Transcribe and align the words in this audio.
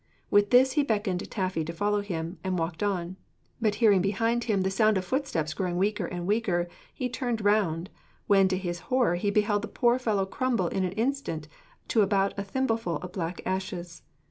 With 0.31 0.49
this 0.49 0.71
he 0.71 0.81
beckoned 0.81 1.29
Taffy 1.29 1.63
to 1.63 1.71
follow 1.73 2.01
him, 2.01 2.39
and 2.43 2.57
walked 2.57 2.81
on; 2.81 3.17
but 3.61 3.75
hearing 3.75 4.01
behind 4.01 4.45
him 4.45 4.61
the 4.61 4.71
sound 4.71 4.97
of 4.97 5.05
footsteps 5.05 5.53
growing 5.53 5.77
weaker 5.77 6.07
and 6.07 6.25
weaker, 6.25 6.67
he 6.91 7.07
turned 7.07 7.45
round, 7.45 7.91
when 8.25 8.47
to 8.47 8.57
his 8.57 8.79
horror 8.89 9.13
he 9.13 9.29
beheld 9.29 9.61
the 9.61 9.67
poor 9.67 9.99
fellow 9.99 10.25
crumble 10.25 10.69
in 10.69 10.83
an 10.83 10.93
instant 10.93 11.47
to 11.89 12.01
about 12.01 12.33
a 12.35 12.43
thimbleful 12.43 12.95
of 12.97 13.11
black 13.11 13.41
ashes. 13.45 14.01